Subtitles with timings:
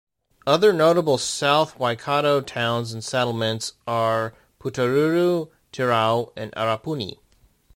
[0.47, 7.19] Other notable South Waikato towns and settlements are Putaruru, Tirau and Arapuni.